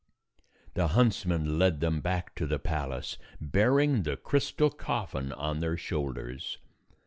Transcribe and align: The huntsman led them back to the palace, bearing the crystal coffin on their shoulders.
The 0.73 0.87
huntsman 0.87 1.59
led 1.59 1.79
them 1.79 2.01
back 2.01 2.33
to 2.33 2.47
the 2.47 2.57
palace, 2.57 3.19
bearing 3.39 4.01
the 4.01 4.17
crystal 4.17 4.71
coffin 4.71 5.31
on 5.31 5.59
their 5.59 5.77
shoulders. 5.77 6.57